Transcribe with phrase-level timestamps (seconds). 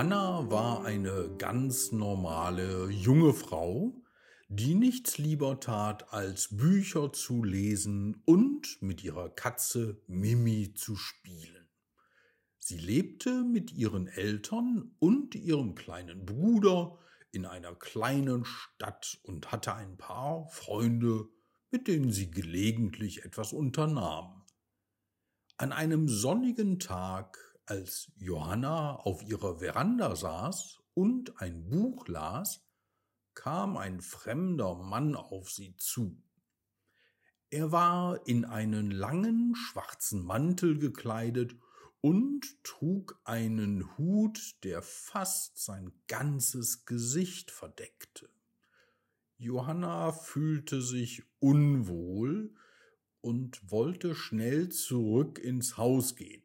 [0.00, 4.02] Johanna war eine ganz normale junge Frau,
[4.48, 11.68] die nichts lieber tat, als Bücher zu lesen und mit ihrer Katze Mimi zu spielen.
[12.58, 16.98] Sie lebte mit ihren Eltern und ihrem kleinen Bruder
[17.30, 21.28] in einer kleinen Stadt und hatte ein paar Freunde,
[21.70, 24.46] mit denen sie gelegentlich etwas unternahm.
[25.58, 32.66] An einem sonnigen Tag, als Johanna auf ihrer Veranda saß und ein Buch las,
[33.34, 36.20] kam ein fremder Mann auf sie zu.
[37.48, 41.56] Er war in einen langen schwarzen Mantel gekleidet
[42.00, 48.28] und trug einen Hut, der fast sein ganzes Gesicht verdeckte.
[49.36, 52.52] Johanna fühlte sich unwohl
[53.20, 56.42] und wollte schnell zurück ins Haus gehen.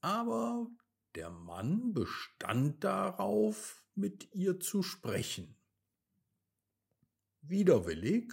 [0.00, 0.68] Aber
[1.14, 5.56] der Mann bestand darauf, mit ihr zu sprechen.
[7.42, 8.32] Widerwillig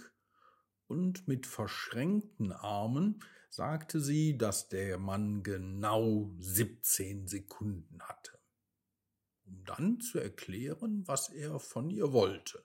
[0.86, 8.38] und mit verschränkten Armen sagte sie, dass der Mann genau 17 Sekunden hatte,
[9.44, 12.64] um dann zu erklären, was er von ihr wollte.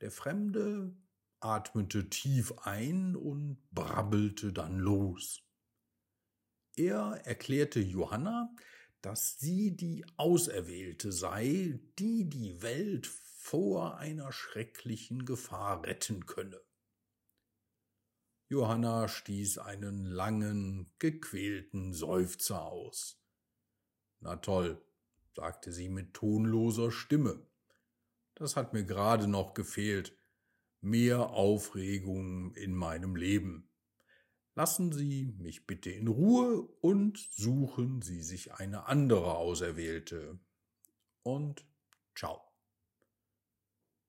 [0.00, 0.96] Der Fremde
[1.40, 5.42] atmete tief ein und brabbelte dann los.
[6.76, 8.54] Er erklärte Johanna,
[9.00, 16.60] dass sie die Auserwählte sei, die die Welt vor einer schrecklichen Gefahr retten könne.
[18.48, 23.20] Johanna stieß einen langen, gequälten Seufzer aus.
[24.20, 24.82] Na toll,
[25.34, 27.46] sagte sie mit tonloser Stimme.
[28.34, 30.16] Das hat mir gerade noch gefehlt.
[30.80, 33.70] Mehr Aufregung in meinem Leben.
[34.56, 40.38] Lassen Sie mich bitte in Ruhe und suchen Sie sich eine andere Auserwählte.
[41.24, 41.66] Und
[42.14, 42.40] ciao.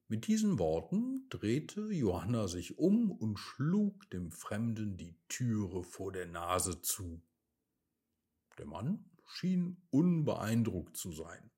[0.08, 6.28] Mit diesen Worten drehte Johanna sich um und schlug dem Fremden die Türe vor der
[6.28, 7.24] Nase zu.
[8.60, 11.50] Der Mann schien unbeeindruckt zu sein.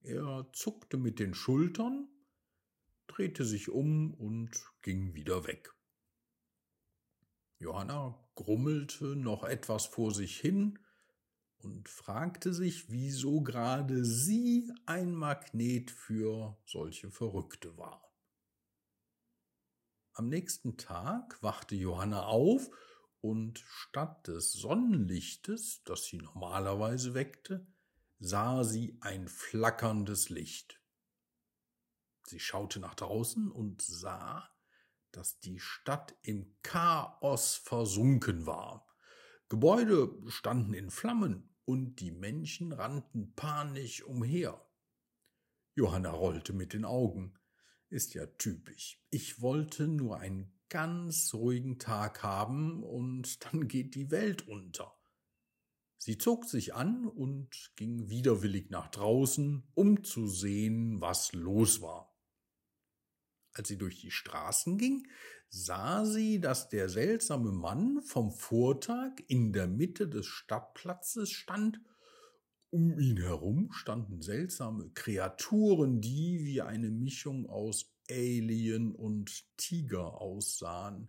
[0.00, 2.08] Er zuckte mit den Schultern,
[3.06, 4.50] drehte sich um und
[4.82, 5.75] ging wieder weg.
[7.58, 10.78] Johanna grummelte noch etwas vor sich hin,
[11.66, 18.02] und fragte sich, wieso gerade sie ein Magnet für solche Verrückte war.
[20.12, 22.70] Am nächsten Tag wachte Johanna auf
[23.20, 27.66] und statt des Sonnenlichtes, das sie normalerweise weckte,
[28.18, 30.80] sah sie ein flackerndes Licht.
[32.22, 34.48] Sie schaute nach draußen und sah,
[35.16, 38.86] dass die Stadt im Chaos versunken war.
[39.48, 44.62] Gebäude standen in Flammen und die Menschen rannten panisch umher.
[45.74, 47.38] Johanna rollte mit den Augen.
[47.88, 49.02] Ist ja typisch.
[49.10, 54.94] Ich wollte nur einen ganz ruhigen Tag haben und dann geht die Welt unter.
[55.96, 62.15] Sie zog sich an und ging widerwillig nach draußen, um zu sehen, was los war.
[63.56, 65.08] Als sie durch die Straßen ging,
[65.48, 71.80] sah sie, dass der seltsame Mann vom Vortag in der Mitte des Stadtplatzes stand.
[72.68, 81.08] Um ihn herum standen seltsame Kreaturen, die wie eine Mischung aus Alien und Tiger aussahen.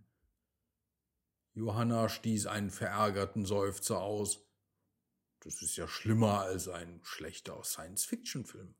[1.52, 4.48] Johanna stieß einen verärgerten Seufzer aus.
[5.40, 8.74] Das ist ja schlimmer als ein schlechter Science-Fiction-Film.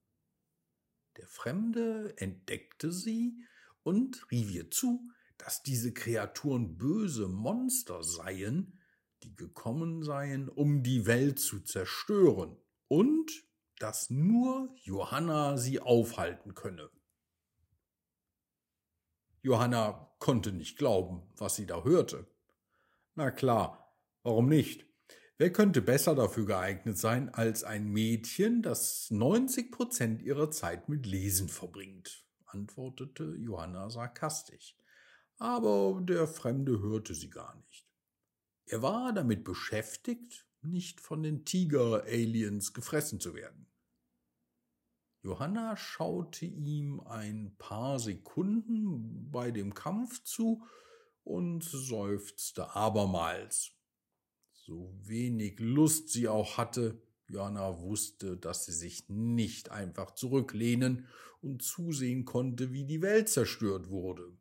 [1.19, 3.45] Der Fremde entdeckte sie
[3.88, 8.78] und rief ihr zu, dass diese Kreaturen böse Monster seien,
[9.22, 13.31] die gekommen seien, um die Welt zu zerstören, und
[13.78, 16.91] dass nur Johanna sie aufhalten könne.
[19.40, 22.26] Johanna konnte nicht glauben, was sie da hörte.
[23.14, 24.85] Na klar, warum nicht?
[25.38, 31.06] Wer könnte besser dafür geeignet sein als ein Mädchen, das 90 Prozent ihrer Zeit mit
[31.06, 32.27] Lesen verbringt?
[32.49, 34.77] Antwortete Johanna sarkastisch
[35.39, 37.87] aber der Fremde hörte sie gar nicht.
[38.67, 43.67] Er war damit beschäftigt, nicht von den Tiger-Aliens gefressen zu werden.
[45.23, 50.67] Johanna schaute ihm ein paar Sekunden bei dem Kampf zu
[51.23, 53.73] und seufzte abermals.
[54.53, 61.06] So wenig Lust sie auch hatte, Johanna wusste, dass sie sich nicht einfach zurücklehnen
[61.40, 64.36] und zusehen konnte, wie die Welt zerstört wurde.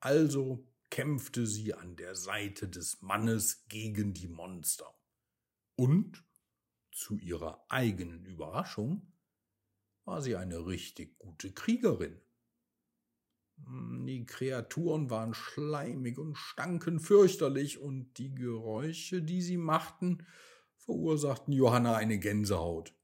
[0.00, 4.92] Also kämpfte sie an der Seite des Mannes gegen die Monster.
[5.76, 6.24] Und
[6.90, 9.12] zu ihrer eigenen Überraschung
[10.04, 12.20] war sie eine richtig gute Kriegerin.
[13.58, 20.24] Die Kreaturen waren schleimig und stanken fürchterlich, und die Geräusche, die sie machten,
[20.88, 22.94] verursachten Johanna eine Gänsehaut.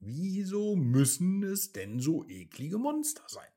[0.00, 3.48] Wieso müssen es denn so eklige Monster sein?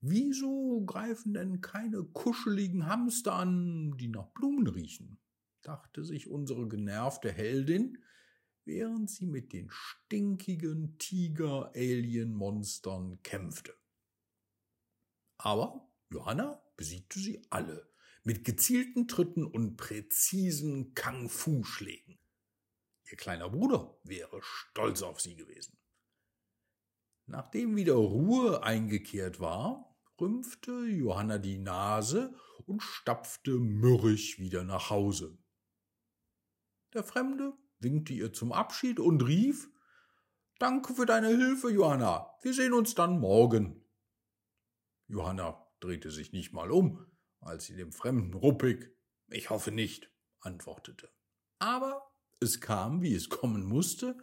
[0.00, 5.18] Wieso greifen denn keine kuscheligen Hamster an, die nach Blumen riechen?
[5.60, 7.98] dachte sich unsere genervte Heldin,
[8.64, 13.74] während sie mit den stinkigen Tiger-Alien-Monstern kämpfte.
[15.36, 22.18] Aber Johanna besiegte sie alle mit gezielten Tritten und präzisen Kung-Fu-Schlägen.
[23.10, 25.78] Ihr kleiner Bruder wäre stolz auf sie gewesen.
[27.26, 32.34] Nachdem wieder Ruhe eingekehrt war, rümpfte Johanna die Nase
[32.66, 35.38] und stapfte mürrisch wieder nach Hause.
[36.92, 39.68] Der Fremde winkte ihr zum Abschied und rief
[40.58, 42.30] Danke für deine Hilfe, Johanna.
[42.42, 43.84] Wir sehen uns dann morgen.
[45.08, 47.04] Johanna drehte sich nicht mal um,
[47.40, 48.96] als sie dem Fremden ruppig
[49.28, 50.10] Ich hoffe nicht,
[50.40, 51.10] antwortete.
[51.58, 54.16] Aber es kam, wie es kommen musste.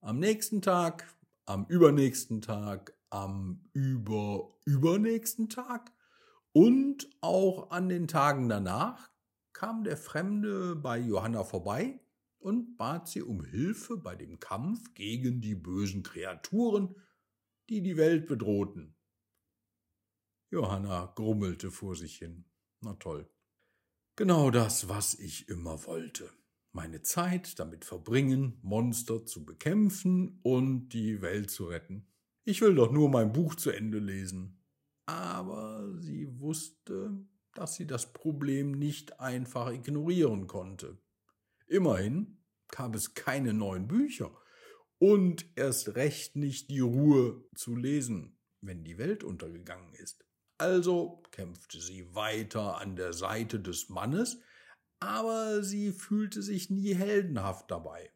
[0.00, 1.16] Am nächsten Tag,
[1.46, 5.92] am übernächsten Tag, am überübernächsten Tag
[6.52, 9.10] und auch an den Tagen danach
[9.52, 12.00] kam der Fremde bei Johanna vorbei
[12.38, 16.94] und bat sie um Hilfe bei dem Kampf gegen die bösen Kreaturen,
[17.70, 18.96] die die Welt bedrohten.
[20.50, 22.44] Johanna grummelte vor sich hin.
[22.80, 23.28] Na toll.
[24.16, 26.30] Genau das, was ich immer wollte.
[26.76, 32.08] Meine Zeit damit verbringen, Monster zu bekämpfen und die Welt zu retten.
[32.42, 34.60] Ich will doch nur mein Buch zu Ende lesen.
[35.06, 37.16] Aber sie wusste,
[37.54, 40.98] dass sie das Problem nicht einfach ignorieren konnte.
[41.68, 44.36] Immerhin gab es keine neuen Bücher
[44.98, 50.26] und erst recht nicht die Ruhe zu lesen, wenn die Welt untergegangen ist.
[50.58, 54.40] Also kämpfte sie weiter an der Seite des Mannes,
[55.00, 58.10] aber sie fühlte sich nie heldenhaft dabei.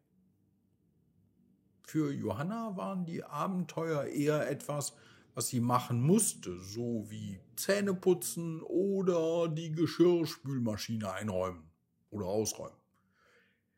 [1.83, 4.95] Für Johanna waren die Abenteuer eher etwas,
[5.35, 11.71] was sie machen musste, so wie Zähne putzen oder die Geschirrspülmaschine einräumen
[12.11, 12.77] oder ausräumen.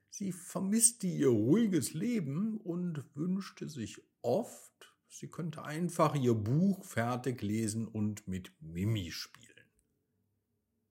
[0.08, 7.43] Sie vermisste ihr ruhiges Leben und wünschte sich oft, sie könnte einfach ihr Buch fertig
[7.43, 9.50] lesen und mit Mimi spielen.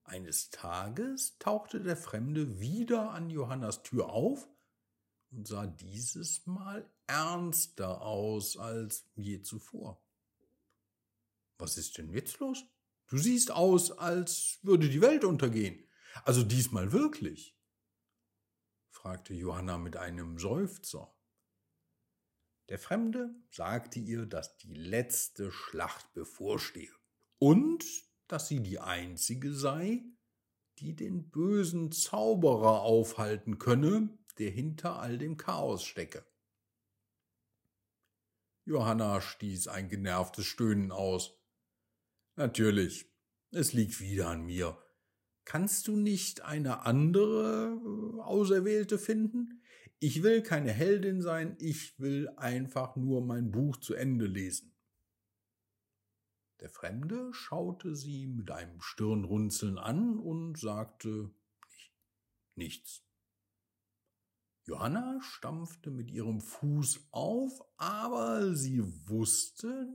[0.10, 4.50] Eines Tages tauchte der Fremde wieder an Johannas Tür auf
[5.30, 10.04] und sah dieses Mal ernster aus als je zuvor.
[11.60, 12.66] Was ist denn jetzt los?
[13.06, 15.88] Du siehst aus, als würde die Welt untergehen.
[16.24, 17.56] Also diesmal wirklich?
[18.90, 21.16] fragte Johanna mit einem Seufzer.
[22.70, 26.96] Der Fremde sagte ihr, dass die letzte Schlacht bevorstehe
[27.38, 27.86] und
[28.30, 30.04] dass sie die einzige sei,
[30.78, 36.26] die den bösen Zauberer aufhalten könne, der hinter all dem Chaos stecke.
[38.66, 41.34] Johanna stieß ein genervtes Stöhnen aus.
[42.36, 43.12] Natürlich,
[43.52, 44.78] es liegt wieder an mir.
[45.44, 49.64] Kannst du nicht eine andere äh, Auserwählte finden?
[49.98, 54.79] Ich will keine Heldin sein, ich will einfach nur mein Buch zu Ende lesen.
[56.60, 61.32] Der Fremde schaute sie mit einem Stirnrunzeln an und sagte
[62.56, 63.04] nichts.
[64.66, 69.88] Johanna stampfte mit ihrem Fuß auf, aber sie wusste,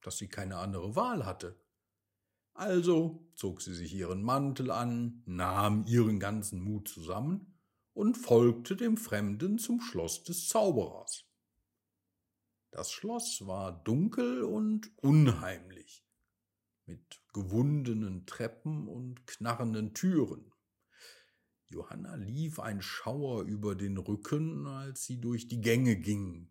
[0.00, 1.60] dass sie keine andere Wahl hatte.
[2.54, 7.58] Also zog sie sich ihren Mantel an, nahm ihren ganzen Mut zusammen
[7.92, 11.29] und folgte dem Fremden zum Schloss des Zauberers.
[12.70, 16.04] Das Schloss war dunkel und unheimlich,
[16.86, 20.52] mit gewundenen Treppen und knarrenden Türen.
[21.66, 26.48] Johanna lief ein Schauer über den Rücken, als sie durch die Gänge ging.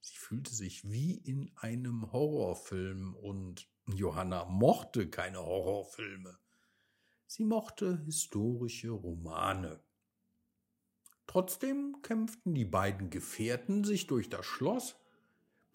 [0.00, 6.38] Sie fühlte sich wie in einem Horrorfilm und Johanna mochte keine Horrorfilme.
[7.26, 9.80] Sie mochte historische Romane.
[11.26, 14.96] Trotzdem kämpften die beiden Gefährten sich durch das Schloss,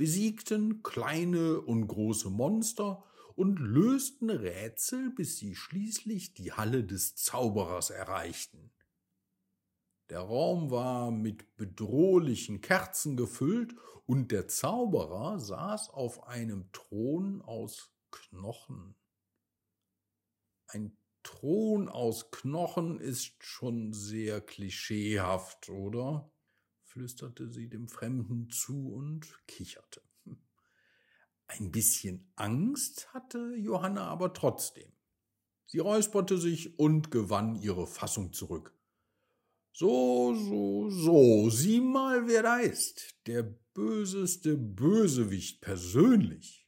[0.01, 3.03] besiegten kleine und große Monster
[3.36, 8.72] und lösten Rätsel, bis sie schließlich die Halle des Zauberers erreichten.
[10.10, 13.75] Der Raum war mit bedrohlichen Kerzen gefüllt
[14.08, 18.96] und der Zauberer saß auf einem Thron aus Knochen.
[20.65, 26.31] Ein Thron aus Knochen ist schon sehr klischeehaft, oder?
[26.91, 30.01] Flüsterte sie dem Fremden zu und kicherte.
[31.48, 34.91] Ein bisschen Angst hatte Johanna aber trotzdem.
[35.67, 38.74] Sie räusperte sich und gewann ihre Fassung zurück.
[39.71, 43.15] So, so, so, sieh mal, wer da ist.
[43.25, 46.67] Der böseste Bösewicht persönlich.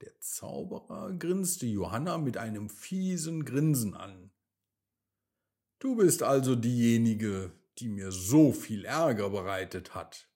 [0.00, 4.32] Der Zauberer grinste Johanna mit einem fiesen Grinsen an.
[5.78, 10.28] Du bist also diejenige, die mir so viel Ärger bereitet hat.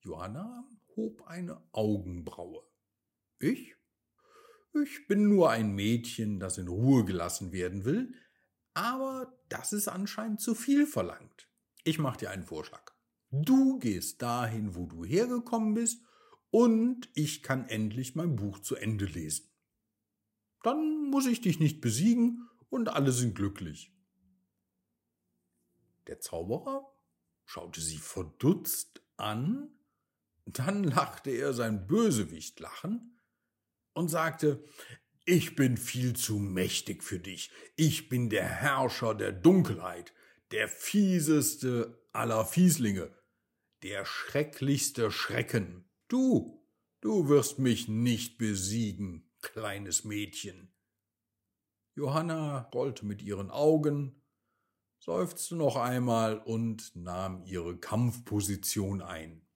[0.00, 2.62] Johanna hob eine Augenbraue.
[3.38, 3.74] Ich?
[4.82, 8.14] Ich bin nur ein Mädchen, das in Ruhe gelassen werden will,
[8.72, 11.48] aber das ist anscheinend zu viel verlangt.
[11.84, 12.92] Ich mache dir einen Vorschlag.
[13.30, 16.02] Du gehst dahin, wo du hergekommen bist,
[16.50, 19.50] und ich kann endlich mein Buch zu Ende lesen.
[20.62, 23.93] Dann muss ich dich nicht besiegen und alle sind glücklich.
[26.06, 26.92] Der Zauberer
[27.44, 29.70] schaute sie verdutzt an,
[30.46, 33.20] dann lachte er sein Bösewichtlachen
[33.94, 34.64] und sagte,
[35.24, 37.50] ich bin viel zu mächtig für dich.
[37.76, 40.12] Ich bin der Herrscher der Dunkelheit,
[40.50, 43.10] der fieseste aller Fieslinge,
[43.82, 45.88] der schrecklichste Schrecken.
[46.08, 46.62] Du,
[47.00, 50.74] du wirst mich nicht besiegen, kleines Mädchen.
[51.94, 54.23] Johanna rollte mit ihren Augen,
[55.04, 59.46] seufzte noch einmal und nahm ihre Kampfposition ein.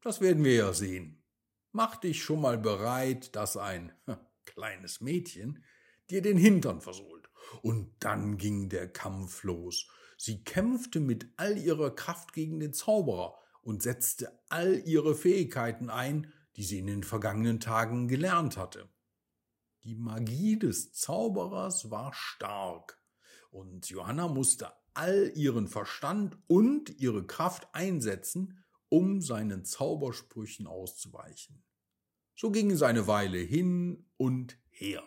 [0.00, 1.22] Das werden wir ja sehen.
[1.72, 3.92] Mach dich schon mal bereit, dass ein
[4.46, 5.62] kleines Mädchen
[6.08, 7.28] dir den Hintern versohlt.
[7.60, 9.86] Und dann ging der Kampf los.
[10.16, 16.32] Sie kämpfte mit all ihrer Kraft gegen den Zauberer und setzte all ihre Fähigkeiten ein,
[16.56, 18.88] die sie in den vergangenen Tagen gelernt hatte.
[19.84, 22.98] Die Magie des Zauberers war stark,
[23.50, 31.62] und Johanna musste all ihren Verstand und ihre Kraft einsetzen, um seinen Zaubersprüchen auszuweichen.
[32.34, 35.04] So ging es eine Weile hin und her.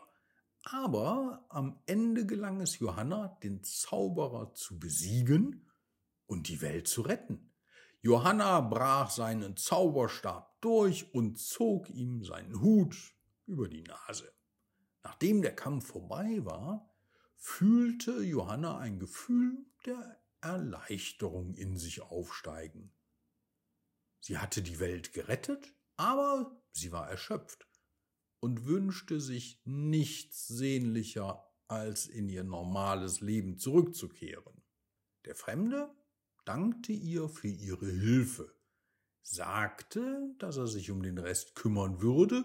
[0.62, 5.68] Aber am Ende gelang es Johanna, den Zauberer zu besiegen
[6.28, 7.52] und die Welt zu retten.
[8.02, 12.96] Johanna brach seinen Zauberstab durch und zog ihm seinen Hut
[13.48, 14.32] über die Nase.
[15.08, 16.94] Nachdem der Kampf vorbei war,
[17.38, 22.92] fühlte Johanna ein Gefühl der Erleichterung in sich aufsteigen.
[24.20, 27.70] Sie hatte die Welt gerettet, aber sie war erschöpft
[28.42, 34.62] und wünschte sich nichts sehnlicher, als in ihr normales Leben zurückzukehren.
[35.24, 35.90] Der Fremde
[36.44, 38.54] dankte ihr für ihre Hilfe,
[39.22, 42.44] sagte, dass er sich um den Rest kümmern würde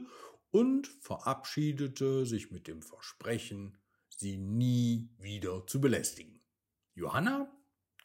[0.52, 3.76] und verabschiedete sich mit dem Versprechen,
[4.08, 6.40] sie nie wieder zu belästigen.
[6.94, 7.50] Johanna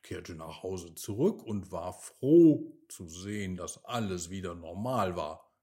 [0.02, 5.54] kehrte nach Hause zurück und war froh zu sehen, dass alles wieder normal war.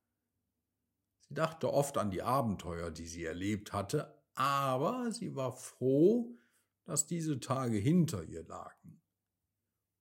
[1.22, 6.36] Sie dachte oft an die Abenteuer, die sie erlebt hatte, aber sie war froh,
[6.84, 9.00] dass diese Tage hinter ihr lagen.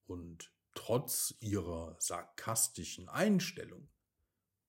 [0.06, 3.88] Und trotz ihrer sarkastischen Einstellung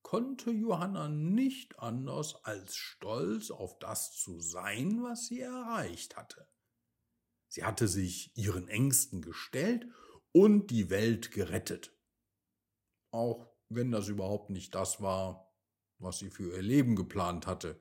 [0.04, 6.46] konnte Johanna nicht anders als stolz auf das zu sein, was sie erreicht hatte.
[7.48, 9.88] Sie hatte sich ihren Ängsten gestellt
[10.30, 11.96] und die Welt gerettet.
[13.10, 15.52] Auch wenn das überhaupt nicht das war,
[15.98, 17.80] was sie für ihr Leben geplant hatte.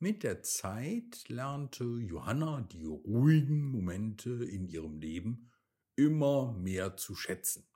[0.00, 5.50] Mit der Zeit lernte Johanna die ruhigen Momente in ihrem Leben
[5.96, 7.66] immer mehr zu schätzen.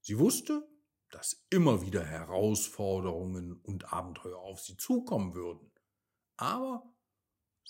[0.00, 0.69] Sie wusste,
[1.10, 5.70] dass immer wieder Herausforderungen und Abenteuer auf sie zukommen würden.
[6.36, 6.90] Aber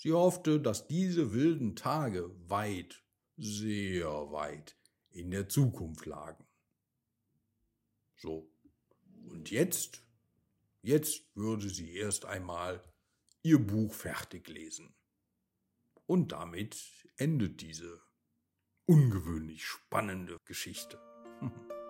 [0.01, 3.03] Sie hoffte, dass diese wilden Tage weit,
[3.37, 4.75] sehr weit
[5.11, 6.47] in der Zukunft lagen.
[8.15, 8.51] So,
[9.29, 10.03] und jetzt,
[10.81, 12.83] jetzt würde sie erst einmal
[13.43, 14.95] ihr Buch fertig lesen.
[16.07, 18.01] Und damit endet diese
[18.87, 20.99] ungewöhnlich spannende Geschichte.